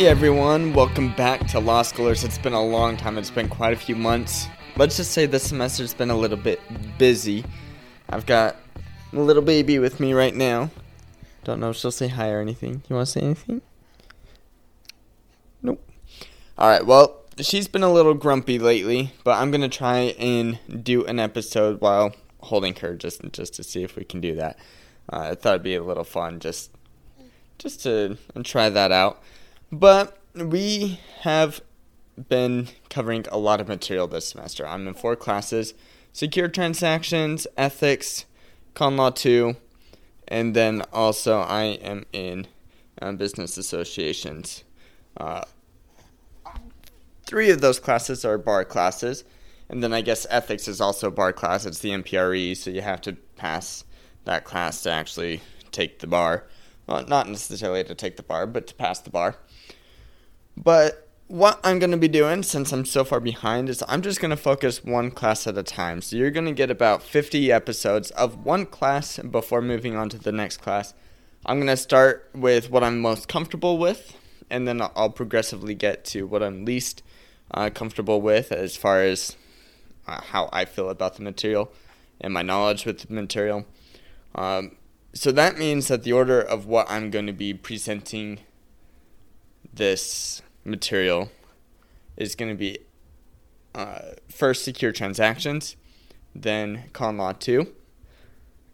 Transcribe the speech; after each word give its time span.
Hey 0.00 0.06
everyone, 0.06 0.72
welcome 0.72 1.14
back 1.14 1.46
to 1.48 1.60
Law 1.60 1.82
Schoolers. 1.82 2.24
It's 2.24 2.38
been 2.38 2.54
a 2.54 2.64
long 2.64 2.96
time, 2.96 3.18
it's 3.18 3.30
been 3.30 3.50
quite 3.50 3.74
a 3.74 3.76
few 3.76 3.94
months. 3.94 4.46
Let's 4.76 4.96
just 4.96 5.10
say 5.10 5.26
this 5.26 5.52
semester's 5.52 5.92
been 5.92 6.08
a 6.08 6.16
little 6.16 6.38
bit 6.38 6.58
busy. 6.96 7.44
I've 8.08 8.24
got 8.24 8.56
a 9.12 9.20
little 9.20 9.42
baby 9.42 9.78
with 9.78 10.00
me 10.00 10.14
right 10.14 10.34
now. 10.34 10.70
Don't 11.44 11.60
know 11.60 11.68
if 11.68 11.76
she'll 11.76 11.90
say 11.90 12.08
hi 12.08 12.30
or 12.30 12.40
anything. 12.40 12.82
You 12.88 12.96
want 12.96 13.08
to 13.08 13.12
say 13.12 13.20
anything? 13.20 13.60
Nope. 15.60 15.86
Alright, 16.58 16.86
well, 16.86 17.20
she's 17.38 17.68
been 17.68 17.82
a 17.82 17.92
little 17.92 18.14
grumpy 18.14 18.58
lately, 18.58 19.12
but 19.22 19.32
I'm 19.32 19.50
going 19.50 19.60
to 19.60 19.68
try 19.68 20.14
and 20.18 20.58
do 20.82 21.04
an 21.04 21.18
episode 21.18 21.82
while 21.82 22.14
holding 22.44 22.74
her 22.76 22.94
just 22.94 23.20
just 23.32 23.52
to 23.56 23.62
see 23.62 23.82
if 23.82 23.96
we 23.96 24.04
can 24.04 24.22
do 24.22 24.34
that. 24.36 24.58
Uh, 25.12 25.32
I 25.32 25.34
thought 25.34 25.56
it'd 25.56 25.62
be 25.62 25.74
a 25.74 25.84
little 25.84 26.04
fun 26.04 26.40
just 26.40 26.70
just 27.58 27.82
to 27.82 28.16
try 28.44 28.70
that 28.70 28.92
out. 28.92 29.22
But 29.72 30.18
we 30.34 31.00
have 31.20 31.60
been 32.28 32.68
covering 32.88 33.24
a 33.30 33.38
lot 33.38 33.60
of 33.60 33.68
material 33.68 34.06
this 34.06 34.28
semester. 34.28 34.66
I'm 34.66 34.88
in 34.88 34.94
four 34.94 35.16
classes 35.16 35.74
secure 36.12 36.48
transactions, 36.48 37.46
ethics, 37.56 38.26
con 38.74 38.96
law 38.96 39.10
2, 39.10 39.56
and 40.26 40.56
then 40.56 40.82
also 40.92 41.38
I 41.38 41.62
am 41.62 42.04
in 42.12 42.48
uh, 43.00 43.12
business 43.12 43.56
associations. 43.56 44.64
Uh, 45.16 45.42
three 47.24 47.50
of 47.50 47.60
those 47.60 47.78
classes 47.78 48.24
are 48.24 48.38
bar 48.38 48.64
classes. 48.64 49.24
And 49.68 49.84
then 49.84 49.92
I 49.92 50.00
guess 50.00 50.26
ethics 50.30 50.66
is 50.66 50.80
also 50.80 51.08
a 51.08 51.12
bar 51.12 51.32
class. 51.32 51.64
It's 51.64 51.78
the 51.78 51.90
MPRE, 51.90 52.56
so 52.56 52.70
you 52.70 52.80
have 52.80 53.00
to 53.02 53.12
pass 53.36 53.84
that 54.24 54.44
class 54.44 54.82
to 54.82 54.90
actually 54.90 55.42
take 55.70 56.00
the 56.00 56.08
bar. 56.08 56.46
Well, 56.88 57.06
not 57.06 57.28
necessarily 57.28 57.84
to 57.84 57.94
take 57.94 58.16
the 58.16 58.24
bar, 58.24 58.48
but 58.48 58.66
to 58.66 58.74
pass 58.74 58.98
the 58.98 59.10
bar. 59.10 59.36
But 60.56 61.08
what 61.30 61.60
I'm 61.62 61.78
going 61.78 61.92
to 61.92 61.96
be 61.96 62.08
doing, 62.08 62.42
since 62.42 62.72
I'm 62.72 62.84
so 62.84 63.04
far 63.04 63.20
behind, 63.20 63.68
is 63.68 63.84
I'm 63.86 64.02
just 64.02 64.20
going 64.20 64.30
to 64.30 64.36
focus 64.36 64.82
one 64.84 65.12
class 65.12 65.46
at 65.46 65.56
a 65.56 65.62
time. 65.62 66.02
So 66.02 66.16
you're 66.16 66.32
going 66.32 66.46
to 66.46 66.52
get 66.52 66.70
about 66.70 67.02
50 67.02 67.52
episodes 67.52 68.10
of 68.12 68.44
one 68.44 68.66
class 68.66 69.18
before 69.18 69.62
moving 69.62 69.94
on 69.94 70.08
to 70.08 70.18
the 70.18 70.32
next 70.32 70.56
class. 70.56 70.92
I'm 71.46 71.58
going 71.58 71.68
to 71.68 71.76
start 71.76 72.28
with 72.34 72.68
what 72.68 72.82
I'm 72.82 73.00
most 73.00 73.28
comfortable 73.28 73.78
with, 73.78 74.16
and 74.50 74.66
then 74.66 74.82
I'll 74.82 75.10
progressively 75.10 75.74
get 75.74 76.04
to 76.06 76.26
what 76.26 76.42
I'm 76.42 76.64
least 76.64 77.02
uh, 77.52 77.70
comfortable 77.70 78.20
with 78.20 78.50
as 78.50 78.76
far 78.76 79.00
as 79.00 79.36
uh, 80.08 80.20
how 80.20 80.48
I 80.52 80.64
feel 80.64 80.90
about 80.90 81.14
the 81.14 81.22
material 81.22 81.72
and 82.20 82.34
my 82.34 82.42
knowledge 82.42 82.84
with 82.84 83.06
the 83.06 83.14
material. 83.14 83.66
Um, 84.34 84.76
so 85.12 85.32
that 85.32 85.58
means 85.58 85.88
that 85.88 86.02
the 86.02 86.12
order 86.12 86.40
of 86.40 86.66
what 86.66 86.90
I'm 86.90 87.10
going 87.10 87.26
to 87.26 87.32
be 87.32 87.54
presenting 87.54 88.40
this 89.72 90.42
material 90.64 91.30
is 92.16 92.34
going 92.34 92.50
to 92.50 92.56
be 92.56 92.78
uh, 93.74 94.12
first 94.28 94.64
secure 94.64 94.92
transactions, 94.92 95.76
then 96.34 96.84
con 96.92 97.16
law 97.16 97.32
2, 97.32 97.72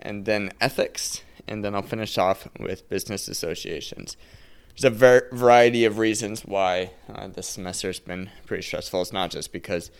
and 0.00 0.24
then 0.24 0.52
ethics, 0.60 1.22
and 1.46 1.64
then 1.64 1.74
I'll 1.74 1.82
finish 1.82 2.18
off 2.18 2.48
with 2.58 2.88
business 2.88 3.28
associations. 3.28 4.16
There's 4.70 4.84
a 4.84 4.90
ver- 4.96 5.28
variety 5.32 5.84
of 5.84 5.98
reasons 5.98 6.44
why 6.44 6.92
uh, 7.12 7.28
this 7.28 7.48
semester 7.48 7.88
has 7.88 8.00
been 8.00 8.30
pretty 8.46 8.62
stressful. 8.62 9.02
It's 9.02 9.12
not 9.12 9.30
just 9.30 9.52
because 9.52 9.90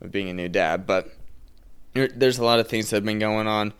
of 0.00 0.10
being 0.10 0.28
a 0.28 0.34
new 0.34 0.48
dad, 0.48 0.86
but 0.86 1.10
there's 1.94 2.38
a 2.38 2.44
lot 2.44 2.58
of 2.58 2.68
things 2.68 2.90
that 2.90 2.96
have 2.96 3.04
been 3.04 3.18
going 3.18 3.46
on. 3.46 3.72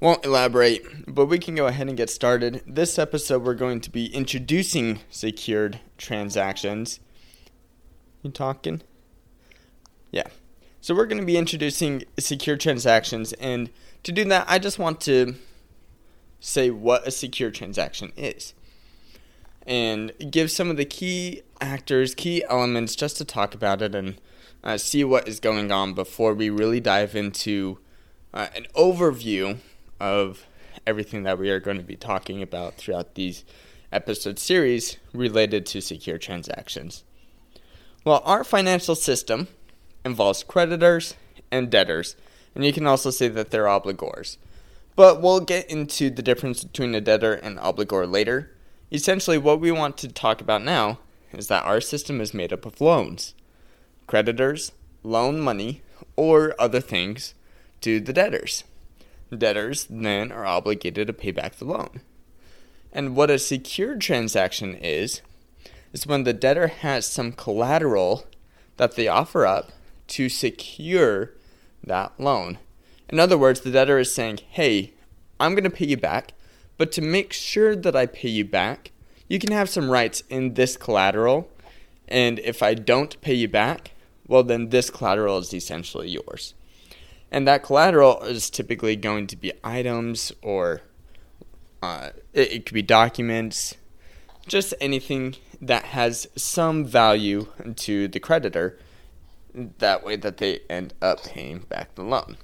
Won't 0.00 0.24
elaborate, 0.24 0.82
but 1.06 1.26
we 1.26 1.38
can 1.38 1.54
go 1.54 1.66
ahead 1.66 1.88
and 1.88 1.96
get 1.96 2.10
started. 2.10 2.62
This 2.66 2.98
episode, 2.98 3.42
we're 3.42 3.54
going 3.54 3.80
to 3.80 3.90
be 3.90 4.06
introducing 4.06 5.00
secured 5.08 5.80
transactions. 5.96 7.00
You 8.22 8.30
talking? 8.30 8.82
Yeah. 10.10 10.26
So 10.80 10.94
we're 10.94 11.06
going 11.06 11.20
to 11.20 11.26
be 11.26 11.38
introducing 11.38 12.04
secure 12.18 12.56
transactions, 12.56 13.32
and 13.34 13.70
to 14.02 14.12
do 14.12 14.24
that, 14.24 14.44
I 14.48 14.58
just 14.58 14.78
want 14.78 15.00
to 15.02 15.36
say 16.40 16.70
what 16.70 17.06
a 17.06 17.10
secure 17.10 17.50
transaction 17.50 18.12
is 18.16 18.52
and 19.66 20.12
give 20.30 20.50
some 20.50 20.68
of 20.70 20.76
the 20.76 20.84
key 20.84 21.42
actors, 21.60 22.14
key 22.14 22.44
elements, 22.50 22.94
just 22.94 23.16
to 23.16 23.24
talk 23.24 23.54
about 23.54 23.80
it 23.80 23.94
and 23.94 24.20
uh, 24.62 24.76
see 24.76 25.04
what 25.04 25.26
is 25.26 25.40
going 25.40 25.72
on 25.72 25.94
before 25.94 26.34
we 26.34 26.50
really 26.50 26.80
dive 26.80 27.16
into 27.16 27.78
uh, 28.34 28.48
an 28.54 28.66
overview 28.74 29.58
of 30.04 30.46
everything 30.86 31.22
that 31.22 31.38
we 31.38 31.48
are 31.48 31.58
going 31.58 31.78
to 31.78 31.82
be 31.82 31.96
talking 31.96 32.42
about 32.42 32.74
throughout 32.74 33.14
these 33.14 33.42
episode 33.90 34.38
series 34.38 34.98
related 35.14 35.64
to 35.64 35.80
secure 35.80 36.18
transactions. 36.18 37.04
Well, 38.04 38.20
our 38.26 38.44
financial 38.44 38.96
system 38.96 39.48
involves 40.04 40.44
creditors 40.44 41.14
and 41.50 41.70
debtors, 41.70 42.16
and 42.54 42.66
you 42.66 42.72
can 42.72 42.86
also 42.86 43.10
say 43.10 43.28
that 43.28 43.50
they're 43.50 43.64
obligors. 43.64 44.36
But 44.94 45.22
we'll 45.22 45.40
get 45.40 45.70
into 45.70 46.10
the 46.10 46.22
difference 46.22 46.64
between 46.64 46.94
a 46.94 47.00
debtor 47.00 47.32
and 47.32 47.56
obligor 47.56 48.10
later. 48.10 48.52
Essentially, 48.92 49.38
what 49.38 49.58
we 49.58 49.72
want 49.72 49.96
to 49.98 50.08
talk 50.08 50.42
about 50.42 50.62
now 50.62 50.98
is 51.32 51.48
that 51.48 51.64
our 51.64 51.80
system 51.80 52.20
is 52.20 52.34
made 52.34 52.52
up 52.52 52.66
of 52.66 52.82
loans. 52.82 53.34
Creditors 54.06 54.72
loan 55.02 55.40
money 55.40 55.80
or 56.14 56.54
other 56.58 56.80
things 56.80 57.32
to 57.80 58.00
the 58.00 58.12
debtors. 58.12 58.64
Debtors 59.38 59.86
then 59.88 60.32
are 60.32 60.46
obligated 60.46 61.06
to 61.06 61.12
pay 61.12 61.30
back 61.30 61.56
the 61.56 61.64
loan. 61.64 62.00
And 62.92 63.16
what 63.16 63.30
a 63.30 63.38
secured 63.38 64.00
transaction 64.00 64.74
is, 64.74 65.20
is 65.92 66.06
when 66.06 66.24
the 66.24 66.32
debtor 66.32 66.68
has 66.68 67.06
some 67.06 67.32
collateral 67.32 68.26
that 68.76 68.96
they 68.96 69.08
offer 69.08 69.46
up 69.46 69.72
to 70.08 70.28
secure 70.28 71.32
that 71.82 72.12
loan. 72.18 72.58
In 73.08 73.18
other 73.20 73.38
words, 73.38 73.60
the 73.60 73.70
debtor 73.70 73.98
is 73.98 74.12
saying, 74.12 74.40
hey, 74.50 74.92
I'm 75.38 75.54
going 75.54 75.64
to 75.64 75.70
pay 75.70 75.86
you 75.86 75.96
back, 75.96 76.32
but 76.78 76.92
to 76.92 77.02
make 77.02 77.32
sure 77.32 77.76
that 77.76 77.96
I 77.96 78.06
pay 78.06 78.28
you 78.28 78.44
back, 78.44 78.92
you 79.28 79.38
can 79.38 79.52
have 79.52 79.68
some 79.68 79.90
rights 79.90 80.22
in 80.28 80.54
this 80.54 80.76
collateral. 80.76 81.50
And 82.08 82.38
if 82.40 82.62
I 82.62 82.74
don't 82.74 83.20
pay 83.20 83.34
you 83.34 83.48
back, 83.48 83.92
well, 84.26 84.42
then 84.42 84.70
this 84.70 84.90
collateral 84.90 85.38
is 85.38 85.52
essentially 85.52 86.08
yours. 86.08 86.54
And 87.34 87.48
that 87.48 87.64
collateral 87.64 88.22
is 88.22 88.48
typically 88.48 88.94
going 88.94 89.26
to 89.26 89.36
be 89.36 89.52
items 89.64 90.30
or 90.40 90.82
uh, 91.82 92.10
it, 92.32 92.52
it 92.52 92.66
could 92.66 92.74
be 92.74 92.82
documents, 92.82 93.74
just 94.46 94.72
anything 94.80 95.34
that 95.60 95.86
has 95.86 96.28
some 96.36 96.84
value 96.84 97.48
to 97.74 98.06
the 98.06 98.20
creditor. 98.20 98.78
That 99.52 100.04
way, 100.04 100.14
that 100.14 100.36
they 100.36 100.60
end 100.70 100.94
up 101.02 101.24
paying 101.24 101.58
back 101.68 101.96
the 101.96 102.04
loan. 102.04 102.36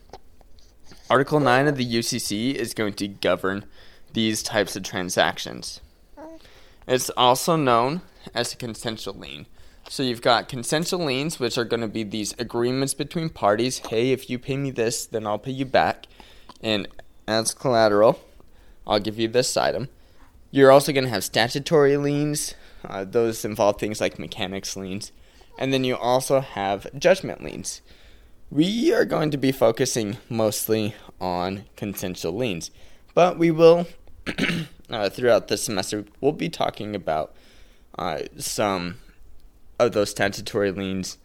Article 1.08 1.38
9 1.38 1.68
of 1.68 1.76
the 1.76 1.86
UCC 1.86 2.56
is 2.56 2.74
going 2.74 2.94
to 2.94 3.06
govern 3.06 3.66
these 4.12 4.42
types 4.42 4.74
of 4.74 4.82
transactions. 4.82 5.80
It's 6.88 7.10
also 7.10 7.54
known 7.54 8.00
as 8.34 8.54
a 8.54 8.56
consensual 8.56 9.14
lien. 9.14 9.46
So 9.90 10.04
you've 10.04 10.22
got 10.22 10.48
consensual 10.48 11.06
liens, 11.06 11.40
which 11.40 11.58
are 11.58 11.64
going 11.64 11.80
to 11.80 11.88
be 11.88 12.04
these 12.04 12.32
agreements 12.38 12.94
between 12.94 13.28
parties. 13.28 13.78
Hey, 13.78 14.12
if 14.12 14.30
you 14.30 14.38
pay 14.38 14.56
me 14.56 14.70
this, 14.70 15.04
then 15.04 15.26
I'll 15.26 15.36
pay 15.36 15.50
you 15.50 15.64
back. 15.64 16.06
And 16.62 16.86
as 17.26 17.52
collateral, 17.52 18.20
I'll 18.86 19.00
give 19.00 19.18
you 19.18 19.26
this 19.26 19.56
item. 19.56 19.88
You're 20.52 20.70
also 20.70 20.92
going 20.92 21.06
to 21.06 21.10
have 21.10 21.24
statutory 21.24 21.96
liens. 21.96 22.54
Uh, 22.84 23.02
those 23.02 23.44
involve 23.44 23.80
things 23.80 24.00
like 24.00 24.16
mechanics 24.16 24.76
liens. 24.76 25.10
And 25.58 25.72
then 25.72 25.82
you 25.82 25.96
also 25.96 26.38
have 26.38 26.86
judgment 26.96 27.42
liens. 27.42 27.82
We 28.48 28.94
are 28.94 29.04
going 29.04 29.32
to 29.32 29.38
be 29.38 29.50
focusing 29.50 30.18
mostly 30.28 30.94
on 31.20 31.64
consensual 31.74 32.36
liens, 32.36 32.70
but 33.12 33.38
we 33.38 33.50
will, 33.50 33.88
uh, 34.88 35.10
throughout 35.10 35.48
the 35.48 35.56
semester, 35.56 36.04
we'll 36.20 36.31
be 36.31 36.48
talking 36.48 36.94
about 36.94 37.34
uh, 37.98 38.20
some 38.38 38.98
of 39.81 39.93
those 39.93 40.11
statutory 40.11 40.71
liens 40.71 41.17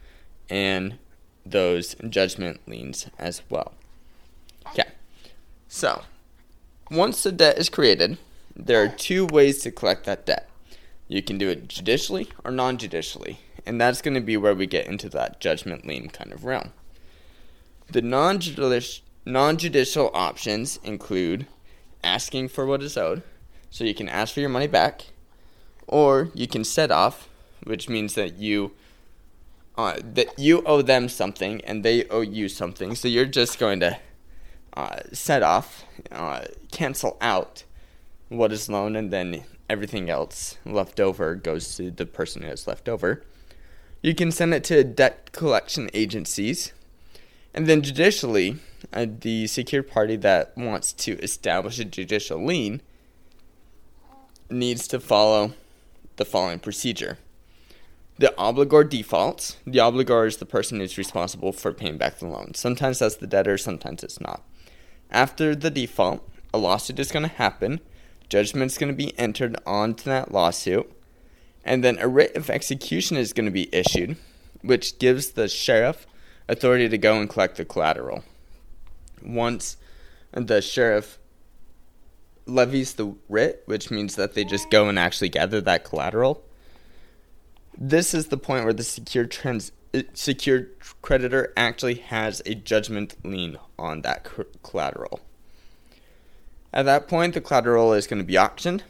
and 0.49 0.97
those 1.45 1.95
judgment 2.09 2.61
liens 2.65 3.07
as 3.19 3.41
well. 3.49 3.73
Okay, 4.67 4.89
so 5.67 6.03
once 6.89 7.21
the 7.21 7.31
debt 7.31 7.57
is 7.57 7.69
created, 7.69 8.17
there 8.55 8.81
are 8.81 8.87
two 8.87 9.25
ways 9.25 9.59
to 9.59 9.71
collect 9.71 10.05
that 10.05 10.25
debt. 10.25 10.49
You 11.07 11.21
can 11.21 11.37
do 11.37 11.49
it 11.49 11.67
judicially 11.67 12.29
or 12.43 12.51
non 12.51 12.77
judicially, 12.77 13.39
and 13.65 13.79
that's 13.79 14.01
going 14.01 14.15
to 14.15 14.21
be 14.21 14.37
where 14.37 14.55
we 14.55 14.65
get 14.65 14.87
into 14.87 15.09
that 15.09 15.39
judgment 15.39 15.85
lien 15.85 16.09
kind 16.09 16.31
of 16.31 16.45
realm. 16.45 16.71
The 17.91 18.01
non 18.01 18.39
judicial 18.39 20.11
options 20.13 20.79
include 20.83 21.45
asking 22.03 22.47
for 22.47 22.65
what 22.65 22.81
is 22.81 22.97
owed, 22.97 23.21
so 23.69 23.83
you 23.83 23.93
can 23.93 24.07
ask 24.07 24.33
for 24.33 24.39
your 24.39 24.49
money 24.49 24.67
back, 24.67 25.07
or 25.87 26.29
you 26.33 26.47
can 26.47 26.63
set 26.63 26.89
off, 26.89 27.29
which 27.65 27.89
means 27.89 28.15
that 28.15 28.37
you 28.37 28.71
uh, 29.77 29.97
that 30.01 30.39
you 30.39 30.63
owe 30.65 30.81
them 30.81 31.09
something 31.09 31.61
and 31.65 31.83
they 31.83 32.07
owe 32.07 32.21
you 32.21 32.47
something. 32.47 32.95
So 32.95 33.07
you're 33.09 33.25
just 33.25 33.59
going 33.59 33.81
to 33.81 33.99
uh, 34.75 34.99
set 35.11 35.43
off, 35.43 35.83
uh, 36.11 36.45
cancel 36.71 37.17
out 37.19 37.63
what 38.29 38.51
is 38.51 38.69
loaned, 38.69 38.97
and 38.97 39.11
then 39.11 39.43
everything 39.69 40.09
else 40.09 40.57
left 40.65 40.99
over 40.99 41.35
goes 41.35 41.75
to 41.75 41.91
the 41.91 42.05
person 42.05 42.41
who 42.41 42.49
has 42.49 42.67
left 42.67 42.87
over. 42.87 43.23
You 44.01 44.15
can 44.15 44.31
send 44.31 44.53
it 44.53 44.63
to 44.65 44.83
debt 44.83 45.31
collection 45.31 45.89
agencies. 45.93 46.71
And 47.53 47.67
then 47.67 47.81
judicially, 47.81 48.57
uh, 48.93 49.07
the 49.09 49.47
secured 49.47 49.89
party 49.89 50.15
that 50.17 50.55
wants 50.57 50.93
to 50.93 51.17
establish 51.19 51.79
a 51.79 51.85
judicial 51.85 52.43
lien 52.45 52.81
needs 54.49 54.87
to 54.89 54.99
follow 54.99 55.53
the 56.17 56.25
following 56.25 56.59
procedure. 56.59 57.17
The 58.17 58.33
obligor 58.37 58.89
defaults. 58.89 59.57
The 59.65 59.79
obligor 59.79 60.25
is 60.25 60.37
the 60.37 60.45
person 60.45 60.79
who's 60.79 60.97
responsible 60.97 61.51
for 61.51 61.73
paying 61.73 61.97
back 61.97 62.19
the 62.19 62.27
loan. 62.27 62.53
Sometimes 62.53 62.99
that's 62.99 63.15
the 63.15 63.27
debtor, 63.27 63.57
sometimes 63.57 64.03
it's 64.03 64.21
not. 64.21 64.41
After 65.11 65.53
the 65.53 65.69
default, 65.69 66.27
a 66.53 66.57
lawsuit 66.57 66.99
is 66.99 67.11
going 67.11 67.23
to 67.23 67.35
happen. 67.35 67.81
Judgment's 68.29 68.77
going 68.77 68.91
to 68.91 68.97
be 68.97 69.17
entered 69.19 69.57
onto 69.65 70.05
that 70.05 70.31
lawsuit. 70.31 70.89
And 71.65 71.83
then 71.83 71.97
a 71.99 72.07
writ 72.07 72.35
of 72.37 72.49
execution 72.49 73.17
is 73.17 73.33
going 73.33 73.45
to 73.45 73.51
be 73.51 73.73
issued, 73.75 74.15
which 74.61 74.97
gives 74.97 75.31
the 75.31 75.47
sheriff 75.47 76.07
authority 76.47 76.87
to 76.87 76.97
go 76.97 77.19
and 77.19 77.29
collect 77.29 77.57
the 77.57 77.65
collateral. 77.65 78.23
Once 79.21 79.77
the 80.31 80.61
sheriff 80.61 81.17
levies 82.45 82.93
the 82.93 83.15
writ, 83.27 83.63
which 83.65 83.91
means 83.91 84.15
that 84.15 84.35
they 84.35 84.43
just 84.43 84.69
go 84.69 84.87
and 84.87 84.99
actually 84.99 85.29
gather 85.29 85.59
that 85.61 85.83
collateral, 85.83 86.43
this 87.77 88.13
is 88.13 88.27
the 88.27 88.37
point 88.37 88.63
where 88.63 88.73
the 88.73 88.83
secured 88.83 89.31
trans 89.31 89.71
uh, 89.93 90.01
creditor 91.01 91.53
actually 91.55 91.95
has 91.95 92.41
a 92.45 92.55
judgment 92.55 93.15
lien 93.23 93.57
on 93.77 94.01
that 94.01 94.27
collateral. 94.63 95.21
At 96.73 96.83
that 96.83 97.07
point, 97.07 97.33
the 97.33 97.41
collateral 97.41 97.93
is 97.93 98.05
going 98.05 98.21
to 98.21 98.25
be 98.25 98.37
auctioned, 98.37 98.83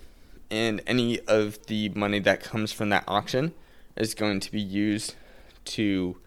and 0.49 0.81
any 0.87 1.19
of 1.21 1.63
the 1.67 1.89
money 1.89 2.19
that 2.19 2.41
comes 2.41 2.71
from 2.71 2.89
that 2.89 3.03
auction 3.07 3.53
is 3.95 4.15
going 4.15 4.39
to 4.39 4.51
be 4.51 4.61
used 4.61 5.15
to 5.65 6.17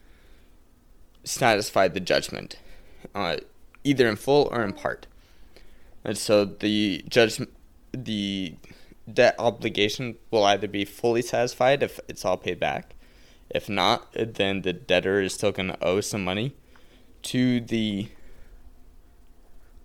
satisfy 1.25 1.89
the 1.89 2.01
judgment, 2.01 2.57
uh, 3.15 3.37
either 3.85 4.09
in 4.09 4.17
full 4.17 4.49
or 4.53 4.63
in 4.63 4.73
part. 4.73 5.07
And 6.05 6.17
so 6.17 6.45
the 6.45 7.05
judge, 7.09 7.41
the 7.93 8.55
debt 9.15 9.35
obligation 9.39 10.17
will 10.31 10.45
either 10.45 10.69
be 10.69 10.85
fully 10.85 11.23
satisfied 11.23 11.83
if 11.83 12.01
it's 12.09 12.25
all 12.25 12.37
paid 12.37 12.61
back. 12.61 12.95
If 13.51 13.69
not, 13.69 14.13
then 14.13 14.63
the 14.63 14.73
debtor 14.73 15.23
is 15.23 15.35
still 15.35 15.53
going 15.53 15.69
to 15.69 15.85
owe 15.85 16.01
some 16.01 16.25
money 16.25 16.55
to 17.23 17.61
the 17.61 18.09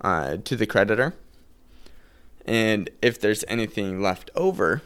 uh, 0.02 0.38
to 0.38 0.56
the 0.56 0.66
creditor. 0.66 1.16
And 2.46 2.90
if 3.02 3.20
there's 3.20 3.46
anything 3.48 4.02
left 4.02 4.30
over, 4.36 4.82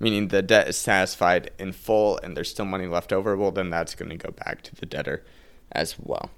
meaning 0.00 0.28
the 0.28 0.42
debt 0.42 0.68
is 0.68 0.76
satisfied 0.76 1.50
in 1.58 1.72
full 1.72 2.18
and 2.18 2.36
there's 2.36 2.50
still 2.50 2.64
money 2.64 2.86
left 2.86 3.12
over, 3.12 3.36
well, 3.36 3.52
then 3.52 3.70
that's 3.70 3.94
going 3.94 4.10
to 4.10 4.16
go 4.16 4.32
back 4.32 4.62
to 4.62 4.74
the 4.74 4.86
debtor 4.86 5.24
as 5.70 5.96
well. 5.98 6.30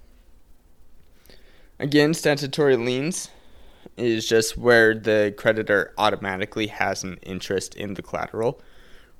Again, 1.79 2.13
statutory 2.13 2.75
liens 2.75 3.29
is 3.97 4.27
just 4.27 4.57
where 4.57 4.95
the 4.95 5.33
creditor 5.37 5.93
automatically 5.97 6.67
has 6.67 7.03
an 7.03 7.17
interest 7.21 7.75
in 7.75 7.93
the 7.95 8.01
collateral, 8.01 8.61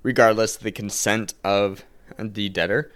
regardless 0.03 0.56
of 0.56 0.63
the 0.63 0.71
consent 0.71 1.33
of 1.44 1.83
the 2.17 2.50
debtor. 2.50 2.91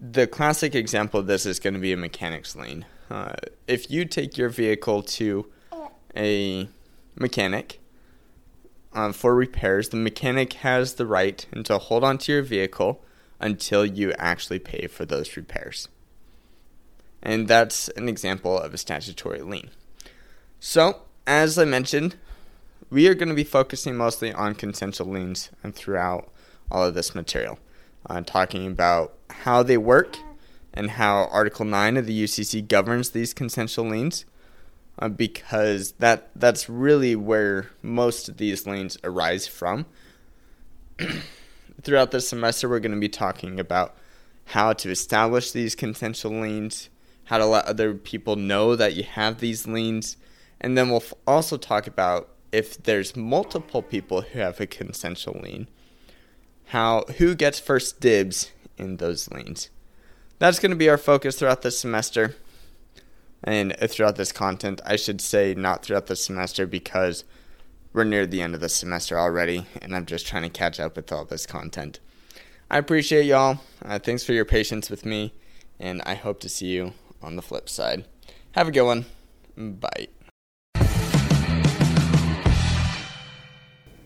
The 0.00 0.26
classic 0.26 0.74
example 0.74 1.20
of 1.20 1.26
this 1.26 1.46
is 1.46 1.58
going 1.58 1.74
to 1.74 1.80
be 1.80 1.92
a 1.92 1.96
mechanic's 1.96 2.54
lien. 2.54 2.84
Uh, 3.10 3.34
if 3.66 3.90
you 3.90 4.04
take 4.04 4.36
your 4.36 4.48
vehicle 4.48 5.02
to 5.02 5.46
a 6.16 6.68
mechanic 7.14 7.80
uh, 8.92 9.12
for 9.12 9.34
repairs, 9.34 9.90
the 9.90 9.96
mechanic 9.96 10.54
has 10.54 10.94
the 10.94 11.06
right 11.06 11.46
to 11.64 11.78
hold 11.78 12.04
onto 12.04 12.32
your 12.32 12.42
vehicle 12.42 13.02
until 13.40 13.84
you 13.84 14.12
actually 14.18 14.58
pay 14.58 14.86
for 14.86 15.04
those 15.04 15.36
repairs. 15.36 15.88
And 17.22 17.48
that's 17.48 17.88
an 17.90 18.08
example 18.08 18.58
of 18.58 18.72
a 18.72 18.78
statutory 18.78 19.42
lien. 19.42 19.70
So, 20.60 21.02
as 21.26 21.58
I 21.58 21.64
mentioned, 21.64 22.16
we 22.90 23.08
are 23.08 23.14
going 23.14 23.28
to 23.28 23.34
be 23.34 23.44
focusing 23.44 23.96
mostly 23.96 24.32
on 24.32 24.54
consensual 24.54 25.08
liens 25.08 25.50
and 25.62 25.74
throughout 25.74 26.30
all 26.70 26.84
of 26.84 26.94
this 26.94 27.14
material, 27.14 27.58
uh, 28.08 28.22
talking 28.22 28.66
about 28.66 29.14
how 29.30 29.62
they 29.62 29.76
work 29.76 30.16
and 30.72 30.92
how 30.92 31.28
Article 31.32 31.64
9 31.64 31.96
of 31.96 32.06
the 32.06 32.24
UCC 32.24 32.66
governs 32.66 33.10
these 33.10 33.34
consensual 33.34 33.88
liens, 33.88 34.24
uh, 34.98 35.08
because 35.08 35.92
that 35.92 36.30
that's 36.34 36.68
really 36.68 37.14
where 37.14 37.70
most 37.82 38.28
of 38.28 38.36
these 38.36 38.66
liens 38.66 38.96
arise 39.04 39.46
from. 39.46 39.86
throughout 41.82 42.10
this 42.10 42.28
semester, 42.28 42.68
we're 42.68 42.80
going 42.80 42.92
to 42.92 43.00
be 43.00 43.08
talking 43.08 43.60
about 43.60 43.94
how 44.46 44.72
to 44.72 44.90
establish 44.90 45.50
these 45.50 45.74
consensual 45.74 46.40
liens, 46.40 46.88
how 47.24 47.38
to 47.38 47.46
let 47.46 47.64
other 47.66 47.94
people 47.94 48.36
know 48.36 48.76
that 48.76 48.94
you 48.94 49.02
have 49.02 49.38
these 49.38 49.66
liens 49.66 50.16
and 50.60 50.76
then 50.76 50.88
we'll 50.88 50.98
f- 50.98 51.14
also 51.26 51.56
talk 51.56 51.86
about 51.86 52.28
if 52.52 52.82
there's 52.82 53.16
multiple 53.16 53.82
people 53.82 54.22
who 54.22 54.38
have 54.38 54.60
a 54.60 54.66
consensual 54.66 55.40
lien, 55.40 55.68
how 56.66 57.04
who 57.18 57.34
gets 57.34 57.60
first 57.60 58.00
dibs 58.00 58.52
in 58.78 58.96
those 58.96 59.30
liens. 59.30 59.70
That's 60.38 60.58
going 60.58 60.70
to 60.70 60.76
be 60.76 60.88
our 60.88 60.98
focus 60.98 61.38
throughout 61.38 61.62
this 61.62 61.78
semester 61.78 62.36
and 63.42 63.74
throughout 63.88 64.16
this 64.16 64.32
content. 64.32 64.80
I 64.84 64.96
should 64.96 65.20
say 65.20 65.54
not 65.54 65.84
throughout 65.84 66.06
the 66.06 66.16
semester 66.16 66.66
because 66.66 67.24
we're 67.92 68.04
near 68.04 68.26
the 68.26 68.42
end 68.42 68.54
of 68.54 68.60
the 68.60 68.68
semester 68.68 69.18
already 69.18 69.66
and 69.80 69.96
I'm 69.96 70.04
just 70.04 70.26
trying 70.26 70.42
to 70.42 70.50
catch 70.50 70.78
up 70.78 70.96
with 70.96 71.10
all 71.10 71.24
this 71.24 71.46
content. 71.46 72.00
I 72.70 72.78
appreciate 72.78 73.24
y'all. 73.24 73.60
Uh, 73.84 73.98
thanks 73.98 74.24
for 74.24 74.32
your 74.32 74.44
patience 74.44 74.90
with 74.90 75.06
me 75.06 75.32
and 75.80 76.02
I 76.04 76.14
hope 76.14 76.40
to 76.40 76.48
see 76.48 76.66
you 76.66 76.92
on 77.22 77.36
the 77.36 77.42
flip 77.42 77.68
side. 77.68 78.04
Have 78.52 78.68
a 78.68 78.72
good 78.72 78.84
one. 78.84 79.06
Bye. 79.56 80.08